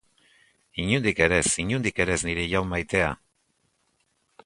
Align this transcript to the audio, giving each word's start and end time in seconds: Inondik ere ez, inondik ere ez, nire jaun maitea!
Inondik 0.83 1.21
ere 1.25 1.37
ez, 1.43 1.53
inondik 1.65 2.03
ere 2.05 2.17
ez, 2.19 2.25
nire 2.29 2.47
jaun 2.55 2.73
maitea! 2.75 3.15